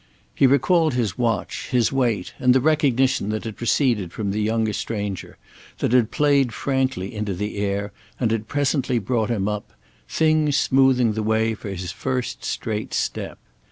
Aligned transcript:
He 0.33 0.47
recalled 0.47 0.95
his 0.95 1.15
watch, 1.15 1.69
his 1.69 1.91
wait, 1.91 2.33
and 2.39 2.55
the 2.55 2.59
recognition 2.59 3.29
that 3.29 3.43
had 3.43 3.55
proceeded 3.55 4.11
from 4.11 4.31
the 4.31 4.41
young 4.41 4.73
stranger, 4.73 5.37
that 5.77 5.91
had 5.91 6.09
played 6.09 6.55
frankly 6.55 7.13
into 7.13 7.35
the 7.35 7.57
air 7.57 7.93
and 8.19 8.31
had 8.31 8.47
presently 8.47 8.97
brought 8.97 9.29
him 9.29 9.47
up—things 9.47 10.57
smoothing 10.57 11.13
the 11.13 11.21
way 11.21 11.53
for 11.53 11.69
his 11.69 11.91
first 11.91 12.43
straight 12.43 12.95
step. 12.95 13.37